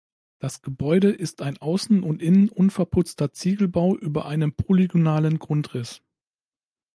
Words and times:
Das 0.39 0.63
Gebäude 0.63 1.11
ist 1.11 1.43
ein 1.43 1.59
außen 1.59 2.01
und 2.01 2.23
innen 2.23 2.49
unverputzter 2.49 3.33
Ziegelbau 3.33 3.95
über 3.95 4.25
einem 4.25 4.51
polygonalen 4.51 5.37
Grundriss. 5.37 6.01